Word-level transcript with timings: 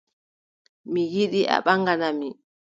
Mi 0.91 1.01
yiɗi 1.13 1.41
a 1.55 1.57
ɓaŋgana 1.65 2.07
mi. 2.19 2.27